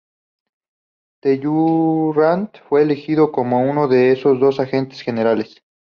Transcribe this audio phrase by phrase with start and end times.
[1.21, 5.61] Talleyrand, fue elegido como uno de esos dos Agentes Generales.